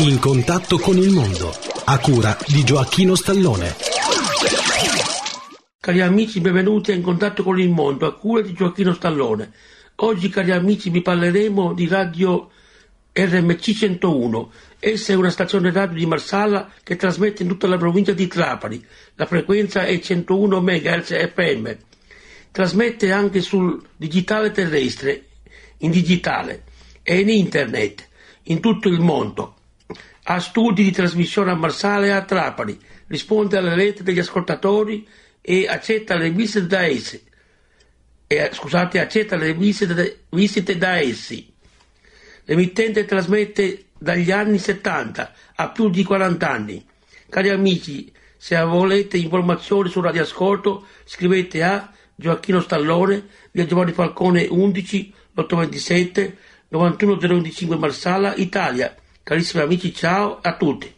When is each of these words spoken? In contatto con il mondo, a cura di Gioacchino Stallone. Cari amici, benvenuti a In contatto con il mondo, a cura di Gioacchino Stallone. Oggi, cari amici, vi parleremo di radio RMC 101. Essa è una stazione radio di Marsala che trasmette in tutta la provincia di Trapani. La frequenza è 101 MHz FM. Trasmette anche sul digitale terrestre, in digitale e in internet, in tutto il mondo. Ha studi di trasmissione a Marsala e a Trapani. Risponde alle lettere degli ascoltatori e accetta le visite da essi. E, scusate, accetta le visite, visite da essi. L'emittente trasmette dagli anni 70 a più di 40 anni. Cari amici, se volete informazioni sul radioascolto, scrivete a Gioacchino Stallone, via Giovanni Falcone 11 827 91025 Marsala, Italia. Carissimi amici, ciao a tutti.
In 0.00 0.20
contatto 0.20 0.78
con 0.78 0.96
il 0.96 1.10
mondo, 1.10 1.52
a 1.86 1.98
cura 1.98 2.38
di 2.46 2.62
Gioacchino 2.62 3.16
Stallone. 3.16 3.74
Cari 5.80 6.00
amici, 6.00 6.40
benvenuti 6.40 6.92
a 6.92 6.94
In 6.94 7.02
contatto 7.02 7.42
con 7.42 7.58
il 7.58 7.68
mondo, 7.68 8.06
a 8.06 8.14
cura 8.14 8.40
di 8.42 8.52
Gioacchino 8.52 8.94
Stallone. 8.94 9.52
Oggi, 9.96 10.28
cari 10.28 10.52
amici, 10.52 10.90
vi 10.90 11.02
parleremo 11.02 11.72
di 11.74 11.88
radio 11.88 12.48
RMC 13.12 13.72
101. 13.74 14.52
Essa 14.78 15.12
è 15.12 15.16
una 15.16 15.30
stazione 15.30 15.72
radio 15.72 15.98
di 15.98 16.06
Marsala 16.06 16.70
che 16.84 16.94
trasmette 16.94 17.42
in 17.42 17.48
tutta 17.48 17.66
la 17.66 17.76
provincia 17.76 18.12
di 18.12 18.28
Trapani. 18.28 18.84
La 19.16 19.26
frequenza 19.26 19.84
è 19.84 19.98
101 19.98 20.60
MHz 20.60 21.32
FM. 21.34 21.70
Trasmette 22.52 23.10
anche 23.10 23.40
sul 23.40 23.84
digitale 23.96 24.52
terrestre, 24.52 25.24
in 25.78 25.90
digitale 25.90 26.62
e 27.02 27.18
in 27.18 27.28
internet, 27.30 28.08
in 28.44 28.60
tutto 28.60 28.88
il 28.88 29.00
mondo. 29.00 29.54
Ha 30.30 30.40
studi 30.40 30.82
di 30.84 30.90
trasmissione 30.90 31.52
a 31.52 31.54
Marsala 31.54 32.04
e 32.04 32.10
a 32.10 32.22
Trapani. 32.22 32.78
Risponde 33.06 33.56
alle 33.56 33.74
lettere 33.74 34.04
degli 34.04 34.18
ascoltatori 34.18 35.08
e 35.40 35.66
accetta 35.66 36.16
le 36.16 36.30
visite 36.30 36.66
da 36.66 36.82
essi. 36.82 37.24
E, 38.26 38.50
scusate, 38.52 39.00
accetta 39.00 39.36
le 39.36 39.54
visite, 39.54 40.24
visite 40.28 40.76
da 40.76 40.98
essi. 40.98 41.50
L'emittente 42.44 43.06
trasmette 43.06 43.86
dagli 43.96 44.30
anni 44.30 44.58
70 44.58 45.32
a 45.54 45.70
più 45.70 45.88
di 45.88 46.04
40 46.04 46.50
anni. 46.50 46.86
Cari 47.30 47.48
amici, 47.48 48.12
se 48.36 48.60
volete 48.60 49.16
informazioni 49.16 49.88
sul 49.88 50.04
radioascolto, 50.04 50.88
scrivete 51.04 51.62
a 51.62 51.90
Gioacchino 52.14 52.60
Stallone, 52.60 53.28
via 53.50 53.64
Giovanni 53.64 53.92
Falcone 53.92 54.46
11 54.46 55.14
827 55.34 56.36
91025 56.68 57.76
Marsala, 57.78 58.34
Italia. 58.36 58.94
Carissimi 59.28 59.62
amici, 59.62 59.94
ciao 59.94 60.38
a 60.40 60.56
tutti. 60.56 60.94